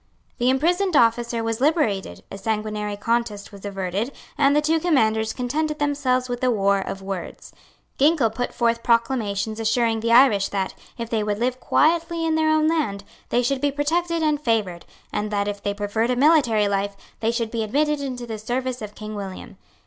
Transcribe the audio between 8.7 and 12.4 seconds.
proclamations assuring the Irish that, if they would live quietly in